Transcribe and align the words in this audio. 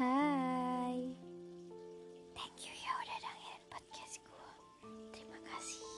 Hai. 0.00 1.12
Thank 2.32 2.64
you 2.64 2.72
ya 2.72 2.92
udah 3.04 3.18
dengerin 3.20 3.64
podcast 3.68 4.16
gue 4.24 4.48
Terima 5.12 5.36
kasih. 5.44 5.92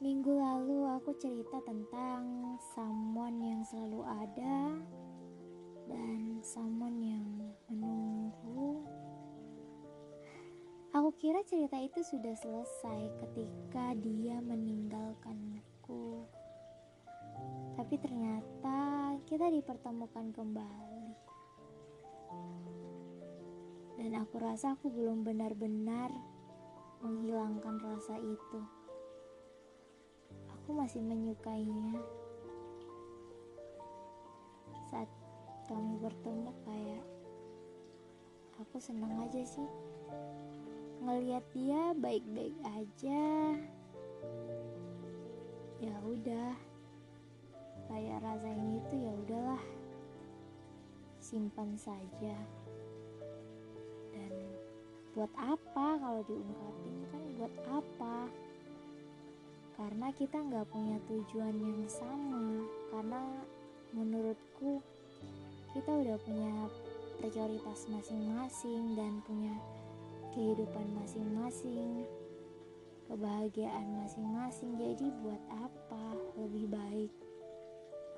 Minggu 0.00 0.32
lalu 0.32 0.88
aku 0.88 1.12
cerita 1.20 1.60
tentang 1.68 2.56
someone 2.72 3.44
yang 3.44 3.60
selalu 3.68 4.00
ada 4.24 4.72
Dan 5.84 6.40
someone 6.40 6.96
yang 7.04 7.28
menunggu. 7.68 8.80
Aku 10.96 11.12
kira 11.20 11.44
cerita 11.44 11.76
itu 11.76 12.00
sudah 12.08 12.32
selesai 12.40 13.20
ketika 13.20 13.92
dia 14.00 14.40
meninggalkanku. 14.40 16.24
Tapi 17.76 17.94
ternyata 18.00 19.12
kita 19.28 19.52
dipertemukan 19.52 20.32
kembali. 20.32 21.03
Dan 23.94 24.10
aku 24.18 24.42
rasa 24.42 24.74
aku 24.74 24.90
belum 24.90 25.22
benar-benar 25.22 26.10
menghilangkan 27.04 27.78
rasa 27.78 28.18
itu. 28.18 28.60
Aku 30.58 30.74
masih 30.74 31.04
menyukainya. 31.04 32.00
Saat 34.90 35.10
kami 35.70 36.00
bertemu 36.02 36.50
kayak 36.66 37.04
aku 38.58 38.76
senang 38.82 39.14
aja 39.22 39.42
sih 39.44 39.68
ngelihat 41.04 41.44
dia 41.52 41.92
baik-baik 42.00 42.56
aja. 42.64 43.22
Ya 45.78 45.94
udah 46.00 46.56
kayak 47.92 48.24
rasain 48.24 48.80
itu 48.80 48.94
ya 49.04 49.12
udahlah 49.12 49.64
simpan 51.20 51.76
saja 51.76 52.36
buat 55.14 55.30
apa 55.38 55.86
kalau 56.02 56.22
diungkapin? 56.26 56.96
Kan 57.14 57.22
buat 57.38 57.54
apa? 57.70 58.16
Karena 59.74 60.10
kita 60.14 60.36
nggak 60.42 60.66
punya 60.74 60.98
tujuan 61.06 61.54
yang 61.54 61.82
sama. 61.86 62.66
Karena 62.90 63.22
menurutku 63.94 64.82
kita 65.70 65.90
udah 65.90 66.18
punya 66.26 66.54
prioritas 67.22 67.86
masing-masing 67.90 68.98
dan 68.98 69.22
punya 69.22 69.54
kehidupan 70.34 70.86
masing-masing 70.98 72.02
kebahagiaan 73.06 73.86
masing-masing. 74.02 74.74
Jadi 74.74 75.14
buat 75.22 75.42
apa? 75.62 76.04
Lebih 76.42 76.66
baik 76.74 77.12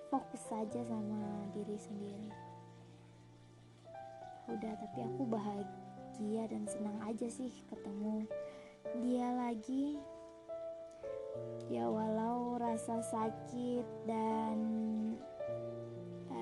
fokus 0.09 0.43
saja 0.49 0.81
sama 0.89 1.45
diri 1.53 1.77
sendiri. 1.77 2.31
Udah 4.47 4.73
tapi 4.79 4.99
aku 5.03 5.23
bahagia 5.27 5.86
dan 6.49 6.65
senang 6.65 6.97
aja 7.05 7.29
sih 7.29 7.53
ketemu 7.69 8.25
dia 9.05 9.29
lagi 9.37 10.01
ya 11.69 11.85
walau 11.85 12.57
rasa 12.57 13.05
sakit 13.05 13.87
dan 14.09 14.59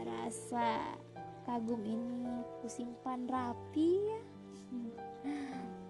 rasa 0.04 0.94
kagum 1.48 1.80
ini 1.82 2.28
aku 2.44 2.68
simpan 2.70 3.26
rapi 3.26 3.98
ya 3.98 4.22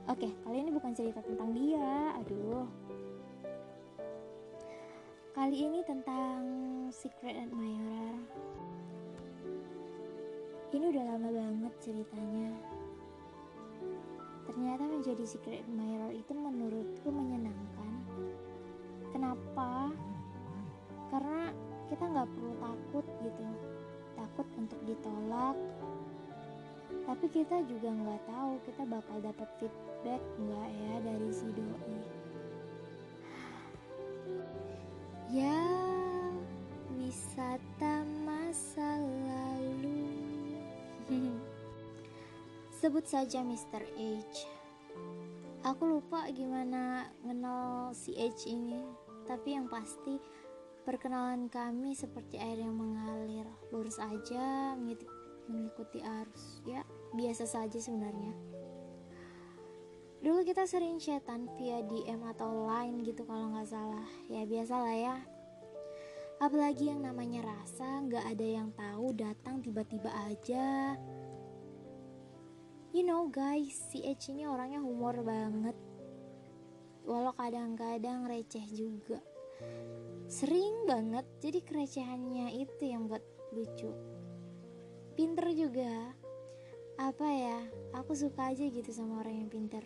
Oke, 0.05 0.29
kali 0.45 0.61
ini 0.61 0.69
bukan 0.69 0.93
cerita 0.93 1.25
tentang 1.25 1.57
dia. 1.57 2.13
Aduh, 2.21 2.69
Kali 5.35 5.67
ini 5.67 5.83
tentang 5.83 6.39
Secret 6.95 7.35
Admirer. 7.35 8.15
Ini 10.71 10.85
udah 10.95 11.05
lama 11.11 11.27
banget 11.35 11.75
ceritanya. 11.83 12.55
Ternyata 14.45 14.85
menjadi 14.85 15.25
Secret 15.25 15.65
Admirer 15.65 16.13
itu 16.13 16.33
menurutku 16.37 17.09
menyenangkan. 17.09 17.93
Kenapa? 19.11 19.95
Karena 21.09 21.55
kita 21.89 22.05
nggak 22.11 22.29
perlu 22.29 22.53
takut 22.61 23.07
gitu, 23.23 23.45
takut 24.19 24.47
untuk 24.59 24.81
ditolak. 24.85 25.57
Tapi 27.05 27.27
kita 27.29 27.61
juga 27.69 27.89
nggak 27.93 28.23
tahu 28.25 28.53
kita 28.65 28.83
bakal 28.89 29.17
dapat 29.21 29.49
feedback 29.61 30.23
nggak 30.41 30.69
ya 30.73 30.95
dari 31.05 31.31
si 31.33 31.49
doi. 31.53 31.99
Ya, 35.35 35.63
wisata 36.95 38.07
masa 38.23 39.03
Sebut 42.85 43.09
saja 43.09 43.41
Mr. 43.41 43.81
H. 43.97 44.45
Aku 45.65 45.89
lupa 45.89 46.29
gimana 46.29 47.09
kenal 47.25 47.97
si 47.97 48.13
H 48.13 48.45
ini, 48.45 48.77
tapi 49.25 49.57
yang 49.57 49.73
pasti 49.73 50.21
perkenalan 50.85 51.49
kami 51.49 51.97
seperti 51.97 52.37
air 52.37 52.61
yang 52.61 52.77
mengalir, 52.77 53.49
lurus 53.73 53.97
aja 53.97 54.77
mengikuti 54.77 56.05
arus. 56.05 56.61
Ya, 56.69 56.85
biasa 57.17 57.49
saja 57.49 57.81
sebenarnya. 57.81 58.37
Dulu 60.21 60.45
kita 60.45 60.69
sering 60.69 61.01
chatan 61.01 61.49
via 61.57 61.81
DM 61.89 62.21
atau 62.37 62.69
line 62.69 63.01
gitu 63.01 63.25
kalau 63.25 63.49
nggak 63.57 63.73
salah. 63.73 64.05
Ya 64.29 64.45
biasa 64.45 64.75
lah 64.77 64.93
ya. 64.93 65.17
Apalagi 66.37 66.93
yang 66.93 67.01
namanya 67.01 67.49
rasa 67.49 68.05
nggak 68.05 68.29
ada 68.29 68.45
yang 68.45 68.69
tahu 68.77 69.17
datang 69.17 69.65
tiba-tiba 69.65 70.13
aja. 70.29 71.01
You 72.95 73.03
know 73.03 73.27
guys, 73.27 73.75
si 73.91 74.07
H 74.07 74.31
ini 74.31 74.47
orangnya 74.47 74.79
humor 74.79 75.19
banget. 75.27 75.75
Walau 77.03 77.35
kadang-kadang 77.35 78.31
receh 78.31 78.63
juga. 78.71 79.19
Sering 80.31 80.87
banget, 80.87 81.27
jadi 81.43 81.59
kerecehannya 81.67 82.55
itu 82.55 82.87
yang 82.87 83.11
buat 83.11 83.27
lucu. 83.51 83.91
Pinter 85.19 85.51
juga. 85.59 86.15
Apa 86.95 87.27
ya, 87.27 87.59
aku 87.99 88.15
suka 88.15 88.55
aja 88.55 88.63
gitu 88.63 88.95
sama 88.95 89.27
orang 89.27 89.43
yang 89.43 89.51
pinter 89.51 89.83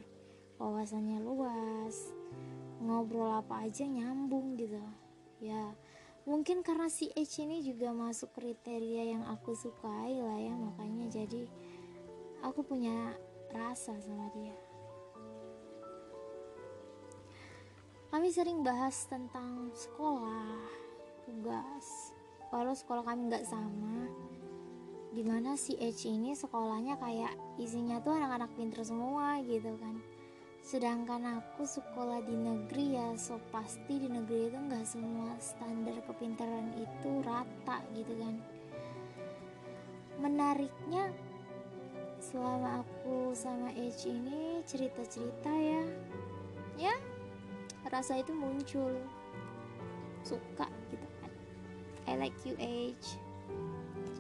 wawasannya 0.58 1.22
luas 1.22 2.10
ngobrol 2.82 3.30
apa 3.30 3.66
aja 3.66 3.86
nyambung 3.86 4.58
gitu 4.58 4.82
ya 5.38 5.74
mungkin 6.26 6.66
karena 6.66 6.90
si 6.90 7.14
H 7.14 7.46
ini 7.46 7.62
juga 7.62 7.94
masuk 7.94 8.34
kriteria 8.34 9.16
yang 9.16 9.24
aku 9.30 9.54
sukai 9.54 10.18
lah 10.18 10.38
ya 10.38 10.54
makanya 10.58 11.06
jadi 11.08 11.46
aku 12.42 12.60
punya 12.62 13.14
rasa 13.50 13.96
sama 13.98 14.28
dia. 14.36 14.56
Kami 18.08 18.32
sering 18.32 18.64
bahas 18.64 19.04
tentang 19.04 19.68
sekolah 19.76 20.56
tugas. 21.28 22.16
Walau 22.48 22.72
sekolah 22.72 23.04
kami 23.04 23.28
nggak 23.28 23.44
sama. 23.44 24.08
Di 25.12 25.20
mana 25.24 25.60
si 25.60 25.76
H 25.76 26.08
ini 26.08 26.32
sekolahnya 26.32 26.96
kayak 26.96 27.36
isinya 27.60 28.00
tuh 28.00 28.16
anak-anak 28.16 28.48
pinter 28.56 28.80
semua 28.80 29.40
gitu 29.44 29.76
kan. 29.76 30.00
Sedangkan 30.64 31.40
aku 31.40 31.68
sekolah 31.68 32.24
di 32.24 32.36
negeri 32.36 32.96
ya 32.96 33.12
so 33.16 33.36
pasti 33.52 34.00
di 34.00 34.08
negeri 34.08 34.52
itu 34.52 34.56
nggak 34.56 34.84
semua 34.88 35.36
standar 35.40 36.00
kepintaran 36.08 36.72
itu 36.80 37.10
rata 37.24 37.84
gitu 37.92 38.12
kan. 38.20 38.40
Menariknya 40.16 41.12
selama 42.28 42.84
aku 42.84 43.32
sama 43.32 43.72
H 43.72 44.04
ini 44.04 44.60
cerita-cerita 44.68 45.48
ya. 45.48 45.84
Ya 46.76 46.94
rasa 47.88 48.20
itu 48.20 48.36
muncul. 48.36 48.92
Suka 50.20 50.68
gitu 50.92 51.08
kan. 51.24 51.32
I 52.04 52.20
like 52.20 52.36
you 52.44 52.52
H. 52.60 53.16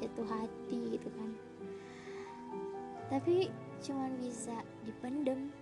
Jatuh 0.00 0.24
hati 0.24 0.96
gitu 0.96 1.08
kan. 1.20 1.36
Tapi 3.12 3.52
cuman 3.84 4.16
bisa 4.16 4.56
dipendem 4.88 5.52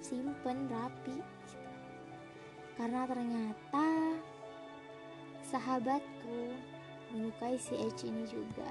simpen 0.00 0.72
rapi 0.72 1.20
gitu. 1.20 1.68
karena 2.78 3.02
ternyata 3.10 3.86
sahabatku 5.42 6.54
menyukai 7.10 7.58
si 7.58 7.74
H 7.74 8.06
ini 8.06 8.24
juga 8.26 8.70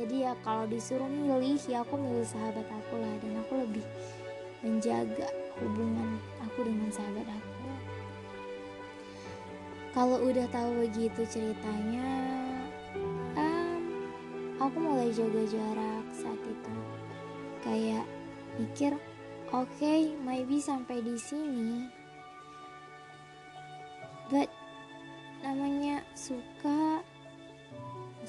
jadi 0.00 0.16
ya 0.16 0.32
kalau 0.40 0.64
disuruh 0.64 1.04
milih 1.04 1.60
ya 1.68 1.84
aku 1.84 2.00
milih 2.00 2.24
sahabat 2.24 2.64
aku 2.64 2.96
lah. 2.96 3.14
Dan 3.20 3.36
aku 3.44 3.52
lebih 3.60 3.84
menjaga 4.64 5.28
hubungan 5.60 6.16
aku 6.40 6.64
dengan 6.64 6.88
sahabat 6.88 7.28
aku. 7.28 7.68
Kalau 9.92 10.18
udah 10.24 10.46
tahu 10.48 10.70
begitu 10.88 11.22
ceritanya 11.28 12.08
um, 13.36 13.82
aku 14.56 14.76
mulai 14.80 15.12
jaga 15.12 15.44
jarak 15.44 16.06
saat 16.16 16.40
itu. 16.48 16.74
Kayak 17.60 18.08
mikir 18.56 18.96
Oke, 19.50 19.82
okay, 19.82 20.14
maybe 20.22 20.62
sampai 20.62 21.02
di 21.02 21.18
sini. 21.18 21.90
But 24.30 24.46
namanya 25.42 26.06
suka 26.14 26.99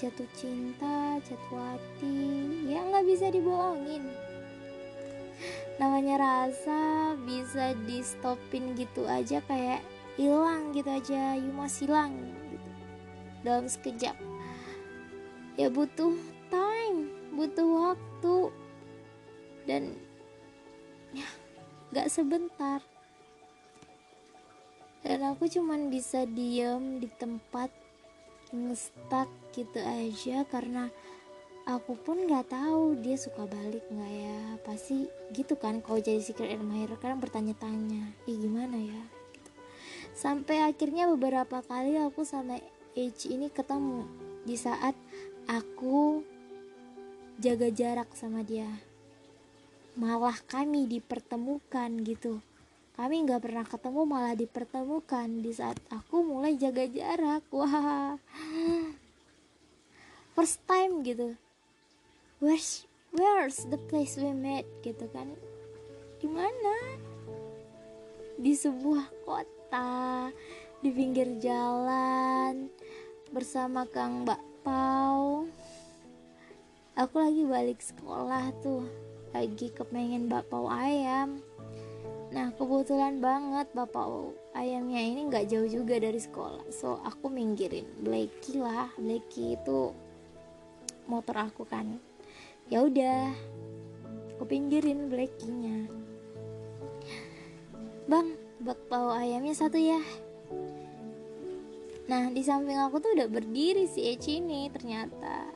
jatuh 0.01 0.25
cinta 0.33 1.21
jatuh 1.21 1.61
hati 1.61 2.17
ya 2.65 2.81
nggak 2.81 3.05
bisa 3.05 3.29
dibohongin. 3.29 4.01
Namanya 5.77 6.17
rasa 6.17 7.13
bisa 7.21 7.77
di 7.85 8.01
stopin 8.01 8.73
gitu 8.73 9.05
aja 9.05 9.45
kayak 9.45 9.85
hilang 10.17 10.73
gitu 10.73 10.89
aja 10.89 11.37
you 11.37 11.53
must 11.53 11.85
hilang 11.85 12.17
gitu. 12.49 12.69
Dalam 13.45 13.69
sekejap. 13.69 14.17
Ya 15.61 15.69
butuh 15.69 16.17
time 16.49 17.21
butuh 17.37 17.95
waktu 17.95 18.35
dan 19.69 19.95
ya 21.13 21.29
gak 21.93 22.09
sebentar. 22.09 22.81
Dan 25.01 25.25
aku 25.25 25.49
cuman 25.49 25.89
bisa 25.89 26.29
diem 26.29 27.01
di 27.01 27.09
tempat 27.17 27.73
ngestak 28.51 29.27
gitu 29.55 29.79
aja 29.79 30.43
karena 30.47 30.91
aku 31.67 31.95
pun 31.95 32.27
nggak 32.27 32.51
tahu 32.51 32.99
dia 32.99 33.15
suka 33.15 33.47
balik 33.47 33.83
nggak 33.87 34.11
ya. 34.11 34.39
Pasti 34.63 35.07
gitu 35.31 35.55
kan 35.55 35.79
kalau 35.79 35.99
jadi 35.99 36.19
secret 36.19 36.55
admirer 36.55 36.99
kan 36.99 37.17
bertanya-tanya 37.19 38.15
ih 38.27 38.37
gimana 38.37 38.77
ya? 38.77 39.03
Gitu. 39.31 39.51
sampai 40.11 40.67
akhirnya 40.67 41.07
beberapa 41.07 41.63
kali 41.63 41.95
aku 41.95 42.27
sama 42.27 42.59
H 42.91 43.31
ini 43.31 43.47
ketemu 43.47 44.03
di 44.43 44.59
saat 44.59 44.93
aku 45.47 46.19
jaga 47.39 47.71
jarak 47.71 48.11
sama 48.13 48.43
dia. 48.43 48.67
Malah 49.95 50.35
kami 50.47 50.87
dipertemukan 50.87 51.91
gitu 52.03 52.43
kami 53.01 53.25
nggak 53.25 53.41
pernah 53.41 53.65
ketemu 53.65 54.01
malah 54.05 54.37
dipertemukan 54.37 55.25
di 55.41 55.49
saat 55.49 55.81
aku 55.89 56.21
mulai 56.21 56.53
jaga 56.53 56.85
jarak. 56.85 57.41
Wah. 57.49 58.13
First 60.37 60.61
time 60.69 61.01
gitu. 61.01 61.33
Where's 62.37 62.85
where's 63.09 63.65
the 63.73 63.81
place 63.89 64.21
we 64.21 64.29
met 64.37 64.69
gitu 64.85 65.09
kan? 65.09 65.33
Di 66.21 66.29
mana? 66.29 67.01
Di 68.37 68.53
sebuah 68.53 69.09
kota 69.25 70.29
di 70.85 70.93
pinggir 70.93 71.41
jalan 71.41 72.69
bersama 73.33 73.89
Kang 73.89 74.29
Mbak 74.29 74.61
Pau 74.61 75.49
aku 76.93 77.17
lagi 77.17 77.49
balik 77.49 77.81
sekolah 77.81 78.53
tuh. 78.61 78.85
Lagi 79.33 79.73
kepengen 79.73 80.29
bakpao 80.29 80.69
ayam 80.69 81.41
Nah 82.31 82.47
kebetulan 82.55 83.19
banget 83.19 83.67
bapak 83.75 84.07
ayamnya 84.55 85.03
ini 85.03 85.27
nggak 85.27 85.51
jauh 85.51 85.67
juga 85.67 85.99
dari 85.99 86.15
sekolah. 86.15 86.63
So 86.71 87.03
aku 87.03 87.27
minggirin. 87.27 87.83
Blacky 87.99 88.55
lah 88.55 88.87
Blacky 88.95 89.59
itu 89.59 89.91
motor 91.11 91.35
aku 91.43 91.67
kan. 91.67 91.99
Ya 92.71 92.87
udah 92.87 93.35
aku 94.31 94.47
pinggirin 94.47 95.11
Blackynya 95.11 95.91
Bang 98.07 98.39
bakpao 98.63 99.11
ayamnya 99.11 99.51
satu 99.51 99.75
ya. 99.75 99.99
Nah 102.07 102.31
di 102.31 102.39
samping 102.47 102.79
aku 102.79 103.03
tuh 103.03 103.11
udah 103.11 103.27
berdiri 103.27 103.91
si 103.91 104.07
Eci 104.07 104.39
ini 104.39 104.71
ternyata. 104.71 105.51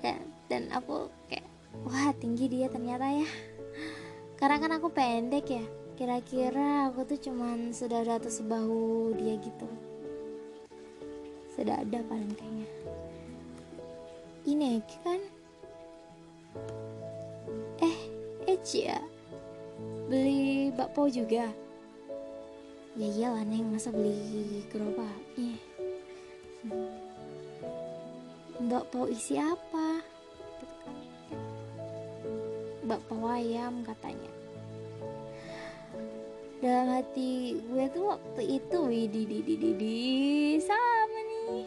Dan, 0.00 0.32
dan 0.48 0.72
aku 0.72 1.12
kayak 1.28 1.44
wah 1.84 2.08
tinggi 2.16 2.48
dia 2.48 2.72
ternyata 2.72 3.04
ya. 3.04 3.28
Karena 4.40 4.56
kan 4.64 4.72
aku 4.80 4.88
pendek 4.88 5.48
ya 5.52 5.64
kira-kira 5.96 6.92
aku 6.92 7.08
tuh 7.08 7.16
cuman 7.16 7.72
sedada 7.72 8.20
atau 8.20 8.28
sebahu 8.28 9.16
dia 9.16 9.32
gitu. 9.40 9.64
Sedada 11.56 12.04
paling 12.04 12.36
kayaknya. 12.36 12.68
Ini 14.44 14.84
kan? 15.00 15.20
Eh 17.80 17.98
eh 18.44 18.60
ya? 18.60 19.00
Beli 20.12 20.68
bakpao 20.76 21.08
juga? 21.08 21.48
Ya 22.92 23.08
iyalah 23.08 23.48
neng. 23.48 23.72
Masa 23.72 23.88
beli 23.88 24.68
gerobak? 24.68 25.16
Eh. 25.40 25.56
bakpao 28.68 29.08
isi 29.08 29.40
apa? 29.40 30.04
Bakpao 32.84 33.32
ayam 33.32 33.80
katanya 33.80 34.35
dalam 36.66 36.98
hati 36.98 37.62
gue 37.62 37.84
tuh 37.94 38.10
waktu 38.10 38.42
itu 38.58 38.78
widi 38.90 39.22
di 39.22 39.38
di 39.38 39.54
di 39.54 39.70
di 39.78 39.96
sama 40.58 41.20
nih. 41.22 41.62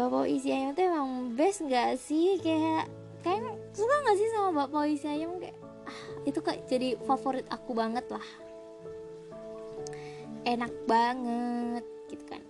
Bakpao 0.00 0.24
isi 0.24 0.48
ayam 0.48 0.72
tuh 0.72 0.88
emang 0.88 1.36
best 1.36 1.60
nggak 1.68 2.00
sih? 2.00 2.40
Kayak 2.40 2.88
kayak 3.20 3.52
suka 3.76 3.94
nggak 4.00 4.16
sih 4.16 4.28
sama 4.32 4.64
bakpao 4.64 4.88
isi 4.88 5.04
ayam 5.12 5.36
kayak 5.36 5.56
ah, 5.84 6.00
itu 6.24 6.40
kayak 6.40 6.64
jadi 6.72 6.96
favorit 7.04 7.44
aku 7.52 7.76
banget 7.76 8.08
lah. 8.08 8.24
Enak 10.48 10.72
banget 10.88 11.84
gitu 12.08 12.24
kan. 12.24 12.40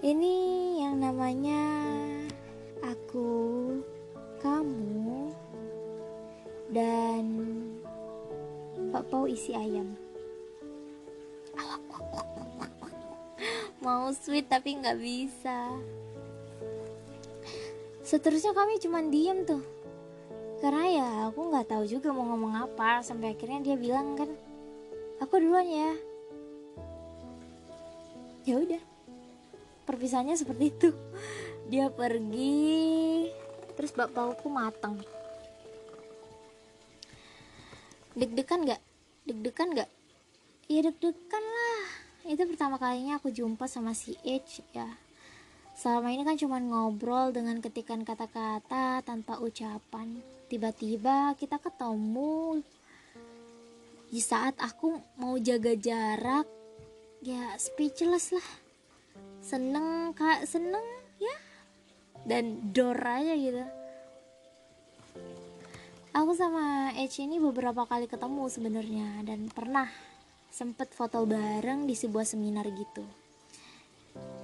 Ini 0.00 0.34
yang 0.88 1.04
namanya 1.04 1.60
aku 2.80 3.28
kamu 4.40 5.01
dan 6.72 7.24
bakpao 8.88 9.28
isi 9.28 9.52
ayam. 9.52 9.92
Mau 13.84 14.08
sweet 14.16 14.48
tapi 14.48 14.80
nggak 14.80 14.96
bisa. 14.96 15.68
Seterusnya 18.00 18.56
kami 18.56 18.80
cuma 18.80 19.04
diem 19.04 19.44
tuh. 19.44 19.60
Karena 20.64 20.84
ya 20.88 21.08
aku 21.28 21.52
nggak 21.52 21.68
tahu 21.68 21.84
juga 21.84 22.14
mau 22.14 22.24
ngomong 22.24 22.56
apa. 22.56 23.04
Sampai 23.04 23.36
akhirnya 23.36 23.60
dia 23.60 23.76
bilang 23.76 24.16
kan 24.16 24.30
aku 25.20 25.42
duluan 25.42 25.68
ya. 25.68 25.92
Ya 28.48 28.54
udah. 28.58 28.82
Perpisahannya 29.84 30.38
seperti 30.38 30.64
itu. 30.72 30.90
Dia 31.68 31.92
pergi 31.92 33.28
terus 33.74 33.92
bakpauku 33.92 34.46
matang 34.46 35.02
deg-degan 38.16 38.68
gak? 38.68 38.82
deg-degan 39.22 39.68
gak? 39.78 39.90
ya 40.70 40.80
deg-degan 40.88 41.44
lah. 41.44 41.86
Itu 42.22 42.46
pertama 42.46 42.78
kalinya 42.78 43.18
aku 43.18 43.34
jumpa 43.34 43.66
sama 43.66 43.92
si 43.92 44.14
H 44.22 44.62
ya. 44.72 44.86
Selama 45.74 46.14
ini 46.14 46.22
kan 46.22 46.38
cuma 46.38 46.62
ngobrol 46.62 47.34
dengan 47.34 47.58
ketikan 47.58 48.06
kata-kata 48.06 49.02
tanpa 49.02 49.40
ucapan. 49.42 50.22
Tiba-tiba 50.46 51.34
kita 51.34 51.58
ketemu. 51.58 52.62
Di 54.12 54.20
saat 54.20 54.54
aku 54.60 55.00
mau 55.18 55.34
jaga 55.40 55.72
jarak 55.74 56.46
ya 57.24 57.56
speechless 57.58 58.36
lah. 58.36 58.48
Seneng 59.42 60.14
kak 60.14 60.46
seneng 60.46 60.84
ya. 61.18 61.36
Dan 62.22 62.70
dor 62.70 63.02
aja 63.02 63.34
gitu 63.34 63.81
aku 66.12 66.36
sama 66.36 66.92
H 66.92 67.24
ini 67.24 67.40
beberapa 67.40 67.88
kali 67.88 68.04
ketemu 68.04 68.44
sebenarnya 68.52 69.24
dan 69.24 69.48
pernah 69.48 69.88
sempet 70.52 70.92
foto 70.92 71.24
bareng 71.24 71.88
di 71.88 71.96
sebuah 71.96 72.28
seminar 72.28 72.68
gitu. 72.68 73.04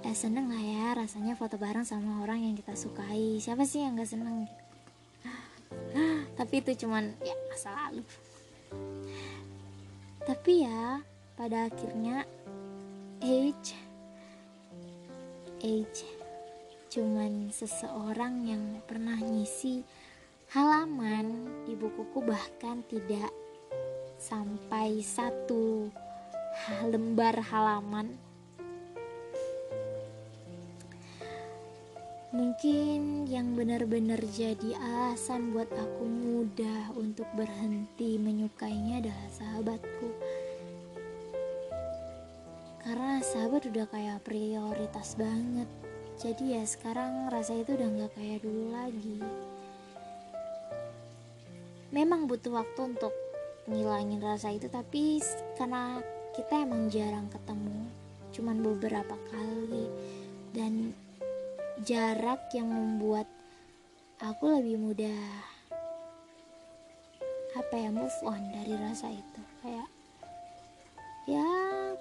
Eh 0.00 0.16
seneng 0.16 0.48
lah 0.48 0.64
ya 0.64 0.96
rasanya 0.96 1.36
foto 1.36 1.60
bareng 1.60 1.84
sama 1.84 2.24
orang 2.24 2.40
yang 2.40 2.56
kita 2.56 2.72
sukai. 2.72 3.36
Siapa 3.36 3.68
sih 3.68 3.84
yang 3.84 4.00
gak 4.00 4.08
seneng? 4.08 4.48
Tapi 6.40 6.54
itu 6.64 6.88
cuman 6.88 7.12
ya 7.20 7.36
masa 7.52 7.68
lalu. 7.76 8.04
Tapi 10.24 10.52
ya 10.64 11.04
pada 11.36 11.68
akhirnya 11.68 12.24
H 13.20 13.76
H 15.60 16.00
cuman 16.88 17.52
seseorang 17.52 18.48
yang 18.48 18.80
pernah 18.88 19.20
ngisi 19.20 19.84
halaman 20.48 21.44
di 21.68 21.76
bukuku 21.76 22.24
bahkan 22.24 22.80
tidak 22.88 23.28
sampai 24.16 25.04
satu 25.04 25.92
lembar 26.88 27.36
halaman. 27.36 28.16
Mungkin 32.32 33.28
yang 33.28 33.52
benar-benar 33.60 34.24
jadi 34.32 34.72
alasan 34.80 35.52
buat 35.52 35.68
aku 35.68 36.08
mudah 36.08 36.96
untuk 36.96 37.28
berhenti 37.36 38.16
menyukainya 38.16 39.04
adalah 39.04 39.28
sahabatku. 39.28 40.08
Karena 42.88 43.20
sahabat 43.20 43.68
udah 43.68 43.84
kayak 43.92 44.24
prioritas 44.24 45.12
banget. 45.12 45.68
Jadi 46.16 46.56
ya 46.56 46.64
sekarang 46.64 47.28
rasa 47.28 47.52
itu 47.52 47.76
udah 47.76 47.88
gak 48.00 48.12
kayak 48.16 48.40
dulu 48.40 48.72
lagi 48.72 49.20
memang 51.94 52.28
butuh 52.28 52.62
waktu 52.64 52.96
untuk 52.96 53.14
ngilangin 53.68 54.20
rasa 54.24 54.52
itu 54.52 54.68
tapi 54.68 55.20
karena 55.56 56.00
kita 56.32 56.64
emang 56.64 56.88
jarang 56.88 57.28
ketemu 57.32 57.88
cuman 58.32 58.62
beberapa 58.62 59.16
kali. 59.34 59.90
Dan 60.54 60.94
jarak 61.82 62.50
yang 62.54 62.70
membuat 62.70 63.26
aku 64.22 64.58
lebih 64.58 64.78
mudah 64.78 65.22
apa 67.58 67.74
ya 67.74 67.90
move 67.90 68.18
on 68.22 68.40
dari 68.54 68.74
rasa 68.78 69.10
itu. 69.12 69.42
Kayak 69.62 69.88
ya 71.28 71.48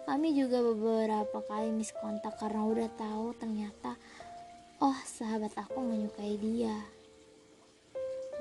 kami 0.08 0.32
juga 0.38 0.64
beberapa 0.64 1.44
kali 1.44 1.74
miskontak 1.74 2.40
karena 2.40 2.64
udah 2.64 2.90
tahu 2.96 3.36
ternyata 3.36 4.00
oh 4.80 4.96
sahabat 5.04 5.52
aku 5.58 5.82
menyukai 5.82 6.38
dia. 6.40 6.78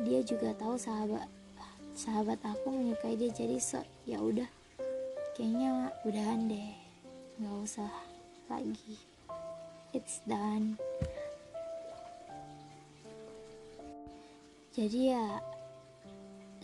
Dia 0.05 0.21
juga 0.21 0.53
tahu 0.53 0.77
sahabat 0.77 1.36
sahabat 1.97 2.37
aku 2.45 2.69
menyukai 2.69 3.17
dia 3.17 3.33
jadi 3.33 3.57
so 3.57 3.81
ya 4.05 4.21
udah 4.21 4.47
kayaknya 5.33 5.89
udahan 6.05 6.45
deh 6.45 6.71
nggak 7.41 7.57
usah 7.65 7.89
lagi 8.53 9.01
it's 9.97 10.21
done 10.29 10.77
jadi 14.77 15.17
ya 15.17 15.27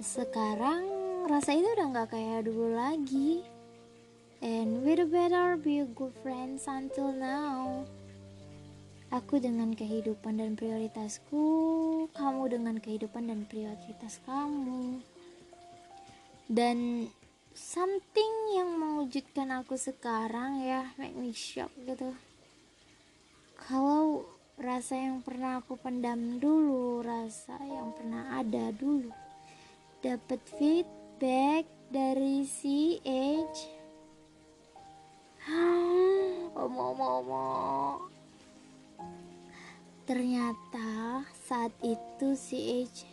sekarang 0.04 0.84
rasa 1.32 1.56
itu 1.56 1.64
udah 1.64 1.86
nggak 1.96 2.12
kayak 2.12 2.44
dulu 2.44 2.76
lagi 2.76 3.40
and 4.42 4.82
we 4.82 4.98
better 5.06 5.54
be 5.54 5.86
good 5.94 6.10
friends 6.20 6.66
until 6.66 7.14
now. 7.14 7.86
Aku 9.12 9.38
dengan 9.38 9.70
kehidupan 9.76 10.40
dan 10.40 10.58
prioritasku, 10.58 11.44
kamu 12.16 12.42
dengan 12.48 12.76
kehidupan 12.80 13.28
dan 13.30 13.44
prioritas 13.46 14.18
kamu. 14.24 15.04
Dan 16.48 17.10
something 17.52 18.34
yang 18.56 18.74
mewujudkan 18.80 19.50
aku 19.60 19.76
sekarang 19.76 20.64
ya, 20.64 20.90
make 20.96 21.14
me 21.14 21.36
shock 21.36 21.70
gitu. 21.84 22.16
Kalau 23.62 24.26
rasa 24.58 24.98
yang 24.98 25.22
pernah 25.22 25.62
aku 25.62 25.78
pendam 25.78 26.38
dulu, 26.42 27.02
rasa 27.04 27.56
yang 27.62 27.94
pernah 27.94 28.42
ada 28.42 28.72
dulu, 28.74 29.12
dapat 30.02 30.40
feedback 30.58 31.64
dari 31.92 32.42
si 32.48 32.98
H 33.04 33.82
Omo, 36.62 36.94
omo, 36.94 37.06
omo. 37.18 37.46
Ternyata 40.06 41.26
saat 41.42 41.74
itu 41.82 42.38
si 42.38 42.86
H 42.86 43.11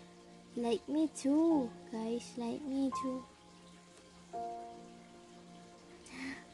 like 0.59 0.83
me 0.91 1.07
too, 1.15 1.71
guys, 1.87 2.35
like 2.35 2.59
me 2.67 2.91
too. 2.99 3.23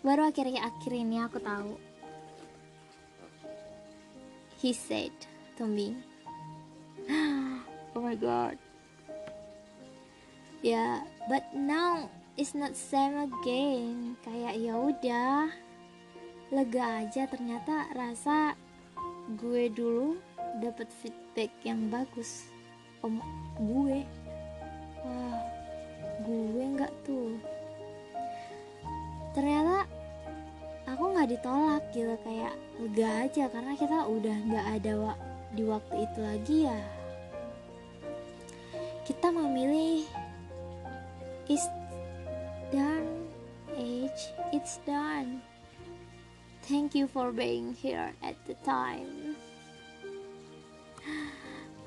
Baru 0.05 0.29
akhir-akhir 0.29 0.93
ini 0.93 1.17
aku 1.25 1.41
tahu. 1.41 1.73
He 4.61 4.77
said 4.77 5.13
to 5.57 5.65
me, 5.65 5.97
"Oh 7.97 8.01
my 8.05 8.13
god." 8.13 8.61
Ya, 10.61 10.77
yeah, 10.77 10.93
but 11.25 11.45
now 11.57 12.09
it's 12.37 12.53
not 12.53 12.77
same 12.77 13.17
again. 13.17 14.17
Kayak 14.21 14.61
ya 14.61 14.73
udah, 14.77 15.49
lega 16.53 17.01
aja 17.01 17.25
ternyata 17.25 17.89
rasa 17.97 18.53
gue 19.41 19.73
dulu 19.73 20.21
dapat 20.61 20.89
feedback 21.01 21.49
yang 21.65 21.89
bagus 21.89 22.54
om 23.05 23.21
gue. 23.61 24.01
Wah 25.05 25.37
gue 26.25 26.65
nggak 26.73 26.93
tuh. 27.05 27.37
Ternyata 29.37 29.85
aku 30.89 31.03
nggak 31.13 31.29
ditolak 31.37 31.83
gitu 31.93 32.15
kayak 32.25 32.55
lega 32.81 33.29
aja 33.29 33.43
karena 33.51 33.73
kita 33.77 33.97
udah 34.09 34.37
nggak 34.49 34.67
ada 34.81 34.91
wa 34.97 35.13
di 35.53 35.63
waktu 35.63 35.95
itu 36.01 36.19
lagi 36.19 36.57
ya. 36.65 36.81
Kita 39.05 39.29
memilih 39.29 40.01
is 41.45 41.61
done 42.73 43.29
age 43.75 44.31
it's 44.55 44.79
done. 44.87 45.43
Thank 46.65 46.97
you 46.97 47.05
for 47.05 47.29
being 47.29 47.77
here 47.77 48.15
at 48.25 48.33
the 48.49 48.57
time. 48.65 49.37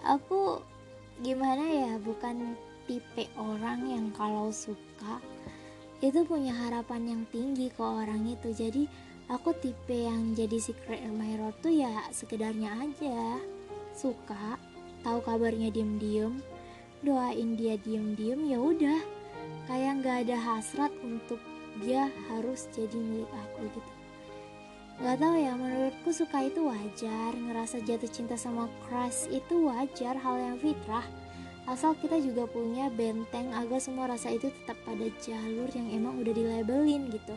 Aku 0.07 0.63
gimana 1.23 1.65
ya, 1.67 1.93
bukan 1.99 2.55
tipe 2.87 3.29
orang 3.37 3.85
yang 3.91 4.07
kalau 4.17 4.49
suka 4.49 5.21
itu 5.99 6.23
punya 6.23 6.55
harapan 6.55 7.03
yang 7.11 7.23
tinggi 7.35 7.69
ke 7.75 7.83
orang 7.83 8.23
itu. 8.31 8.55
Jadi 8.55 8.87
aku 9.27 9.51
tipe 9.59 9.93
yang 9.93 10.33
jadi 10.33 10.57
secret 10.63 11.03
admirer 11.03 11.51
tuh 11.59 11.75
ya 11.75 12.07
sekedarnya 12.15 12.71
aja. 12.87 13.43
Suka, 13.93 14.57
tahu 15.03 15.19
kabarnya 15.27 15.75
diem-diem, 15.75 16.39
doain 17.03 17.59
dia 17.59 17.75
diem-diem 17.83 18.47
ya 18.47 18.59
udah. 18.63 19.01
Kayak 19.67 19.93
nggak 20.01 20.17
ada 20.29 20.37
hasrat 20.39 20.93
untuk 21.03 21.43
dia 21.83 22.09
harus 22.31 22.71
jadi 22.73 22.97
milik 22.97 23.31
aku 23.31 23.69
gitu 23.75 23.98
Gak 24.99 25.23
tau 25.23 25.39
ya, 25.39 25.55
menurutku 25.55 26.11
suka 26.11 26.51
itu 26.51 26.59
wajar, 26.67 27.31
ngerasa 27.31 27.79
jatuh 27.87 28.11
cinta 28.11 28.35
sama 28.35 28.67
crush 28.83 29.31
itu 29.31 29.71
wajar, 29.71 30.19
hal 30.19 30.35
yang 30.43 30.59
fitrah. 30.59 31.07
Asal 31.71 31.95
kita 32.03 32.19
juga 32.19 32.51
punya 32.51 32.91
benteng 32.91 33.55
agar 33.55 33.79
semua 33.79 34.11
rasa 34.11 34.35
itu 34.35 34.51
tetap 34.51 34.75
pada 34.83 35.07
jalur 35.23 35.71
yang 35.71 35.87
emang 35.95 36.19
udah 36.19 36.35
dilabelin 36.35 37.15
gitu. 37.15 37.37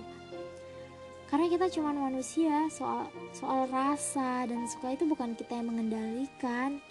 Karena 1.29 1.53
kita 1.53 1.69
cuma 1.69 1.93
manusia, 1.93 2.65
soal 2.73 3.05
soal 3.29 3.69
rasa 3.69 4.49
dan 4.49 4.65
suka 4.65 4.97
itu 4.97 5.05
bukan 5.05 5.37
kita 5.37 5.61
yang 5.61 5.69
mengendalikan, 5.69 6.81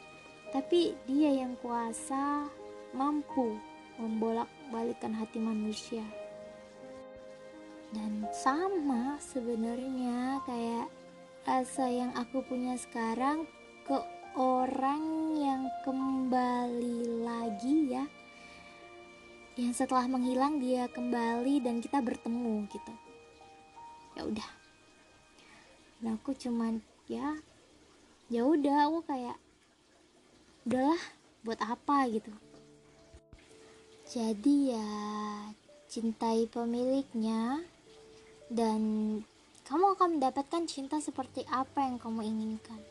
tapi 0.54 0.94
dia 1.10 1.34
yang 1.34 1.58
kuasa 1.58 2.46
mampu 2.94 3.58
membolak-balikan 3.98 5.18
hati 5.18 5.42
manusia 5.42 6.06
dan 7.90 8.23
sama 8.30 9.18
sebenarnya 9.18 10.38
kayak 10.47 10.87
rasa 11.42 11.90
yang 11.90 12.14
aku 12.14 12.44
punya 12.47 12.78
sekarang 12.78 13.50
ke 13.82 13.99
orang 14.38 15.35
yang 15.35 15.62
kembali 15.82 17.26
lagi 17.26 17.90
ya. 17.90 18.04
Yang 19.59 19.85
setelah 19.85 20.06
menghilang 20.06 20.62
dia 20.62 20.87
kembali 20.87 21.59
dan 21.66 21.82
kita 21.82 21.99
bertemu 21.99 22.70
gitu. 22.70 22.92
Ya 24.14 24.23
udah. 24.23 24.50
Dan 25.99 26.16
aku 26.16 26.32
cuman 26.38 26.78
ya 27.11 27.35
ya 28.30 28.47
udah 28.47 28.87
aku 28.87 28.99
kayak 29.11 29.37
udahlah 30.62 31.02
buat 31.42 31.59
apa? 31.59 32.06
gitu. 32.06 32.30
Jadi 34.11 34.75
ya 34.75 34.90
cintai 35.90 36.47
pemiliknya 36.47 37.66
dan 38.50 38.80
kamu 39.71 39.95
akan 39.95 40.19
mendapatkan 40.19 40.66
cinta 40.66 40.99
seperti 40.99 41.47
apa 41.47 41.87
yang 41.87 42.02
kamu 42.02 42.26
inginkan. 42.26 42.83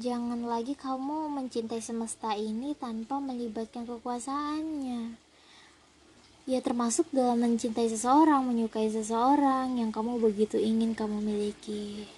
Jangan 0.00 0.48
lagi 0.48 0.72
kamu 0.72 1.28
mencintai 1.28 1.84
semesta 1.84 2.32
ini 2.32 2.72
tanpa 2.72 3.20
melibatkan 3.20 3.84
kekuasaannya. 3.84 5.20
Ya 6.48 6.64
termasuk 6.64 7.12
dalam 7.12 7.44
mencintai 7.44 7.92
seseorang, 7.92 8.40
menyukai 8.48 8.88
seseorang 8.88 9.76
yang 9.76 9.92
kamu 9.92 10.16
begitu 10.16 10.56
ingin 10.56 10.96
kamu 10.96 11.20
miliki. 11.20 12.08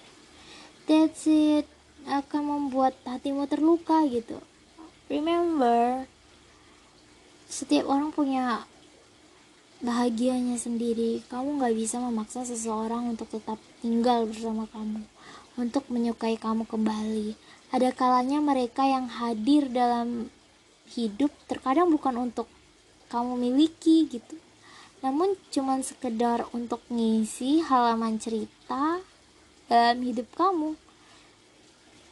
That's 0.87 1.27
it. 1.27 1.67
Akan 2.07 2.47
membuat 2.47 2.95
hatimu 3.03 3.51
terluka 3.51 4.07
gitu. 4.07 4.39
Remember, 5.11 6.07
setiap 7.51 7.91
orang 7.91 8.15
punya 8.15 8.63
bahagianya 9.81 10.61
sendiri. 10.61 11.25
Kamu 11.29 11.61
gak 11.61 11.75
bisa 11.77 11.97
memaksa 12.01 12.45
seseorang 12.45 13.09
untuk 13.13 13.29
tetap 13.33 13.57
tinggal 13.81 14.29
bersama 14.29 14.69
kamu, 14.69 15.03
untuk 15.57 15.89
menyukai 15.89 16.37
kamu 16.37 16.69
kembali. 16.69 17.35
Ada 17.73 17.93
kalanya 17.97 18.39
mereka 18.45 18.85
yang 18.85 19.09
hadir 19.09 19.73
dalam 19.73 20.29
hidup 20.93 21.33
terkadang 21.49 21.89
bukan 21.89 22.31
untuk 22.31 22.47
kamu 23.09 23.41
miliki 23.41 24.07
gitu. 24.11 24.37
Namun 25.01 25.39
cuman 25.49 25.81
sekedar 25.81 26.45
untuk 26.53 26.85
ngisi 26.93 27.65
halaman 27.65 28.21
cerita 28.21 29.01
dalam 29.71 29.99
hidup 30.05 30.29
kamu. 30.37 30.77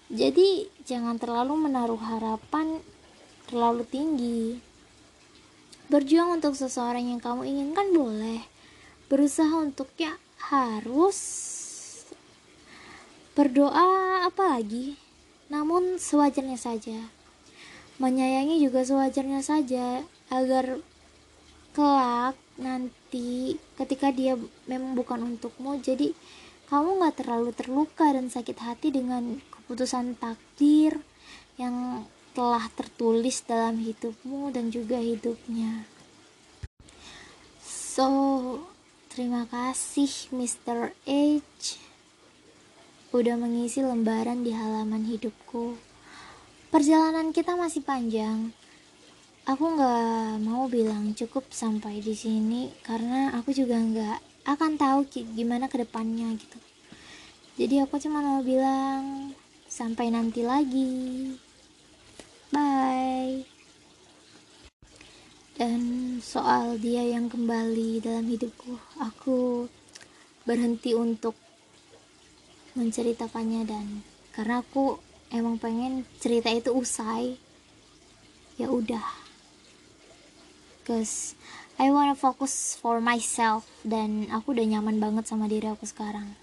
Jadi 0.09 0.65
jangan 0.89 1.21
terlalu 1.21 1.69
menaruh 1.69 2.01
harapan 2.01 2.81
terlalu 3.45 3.85
tinggi 3.85 4.68
Berjuang 5.89 6.37
untuk 6.37 6.53
seseorang 6.53 7.09
yang 7.09 7.17
kamu 7.17 7.49
inginkan 7.49 7.97
boleh. 7.97 8.45
Berusaha 9.09 9.57
untuk 9.57 9.89
ya 9.97 10.21
harus 10.53 11.17
berdoa 13.33 14.29
apa 14.29 14.61
lagi? 14.61 15.01
Namun 15.49 15.97
sewajarnya 15.97 16.61
saja. 16.61 17.09
Menyayangi 17.97 18.61
juga 18.61 18.85
sewajarnya 18.85 19.41
saja 19.41 20.05
agar 20.29 20.77
kelak 21.73 22.37
nanti 22.61 23.57
ketika 23.81 24.13
dia 24.13 24.37
memang 24.69 24.93
bukan 24.93 25.25
untukmu 25.25 25.79
jadi 25.81 26.11
kamu 26.69 27.01
gak 27.01 27.25
terlalu 27.25 27.51
terluka 27.57 28.13
dan 28.13 28.29
sakit 28.29 28.59
hati 28.61 28.93
dengan 28.93 29.41
keputusan 29.55 30.21
takdir 30.21 31.01
yang 31.57 32.05
telah 32.39 32.71
tertulis 32.71 33.43
dalam 33.43 33.83
hidupmu 33.83 34.55
dan 34.55 34.71
juga 34.71 35.03
hidupnya. 35.03 35.91
So, 37.67 38.07
terima 39.11 39.43
kasih 39.51 40.31
Mr. 40.31 40.95
H 41.03 41.83
udah 43.11 43.35
mengisi 43.35 43.83
lembaran 43.83 44.47
di 44.47 44.55
halaman 44.55 45.03
hidupku. 45.03 45.75
Perjalanan 46.71 47.35
kita 47.35 47.59
masih 47.59 47.83
panjang. 47.83 48.55
Aku 49.43 49.75
nggak 49.75 50.39
mau 50.39 50.71
bilang 50.71 51.11
cukup 51.19 51.43
sampai 51.51 51.99
di 51.99 52.15
sini 52.15 52.71
karena 52.87 53.35
aku 53.35 53.51
juga 53.51 53.83
nggak 53.83 54.47
akan 54.47 54.79
tahu 54.79 55.11
gimana 55.35 55.67
ke 55.67 55.83
depannya 55.83 56.39
gitu. 56.39 56.59
Jadi 57.59 57.83
aku 57.83 57.99
cuma 57.99 58.23
mau 58.23 58.47
bilang 58.47 59.35
sampai 59.67 60.15
nanti 60.15 60.47
lagi. 60.47 61.35
Bye. 62.49 63.45
Dan 65.59 66.18
soal 66.29 66.77
dia 66.77 67.01
yang 67.09 67.33
kembali 67.33 68.05
dalam 68.05 68.29
hidupku, 68.29 68.77
aku 69.01 69.65
berhenti 70.45 70.93
untuk 70.93 71.33
menceritakannya 72.77 73.65
dan 73.65 74.05
karena 74.37 74.61
aku 74.61 75.01
emang 75.33 75.57
pengen 75.57 76.05
cerita 76.21 76.53
itu 76.53 76.69
usai 76.77 77.41
ya 78.61 78.69
udah. 78.69 79.09
Cause 80.85 81.33
I 81.81 81.89
wanna 81.89 82.13
focus 82.13 82.77
for 82.77 83.01
myself 83.01 83.65
dan 83.81 84.29
aku 84.29 84.53
udah 84.53 84.69
nyaman 84.69 85.01
banget 85.01 85.33
sama 85.33 85.49
diri 85.49 85.73
aku 85.73 85.89
sekarang 85.89 86.37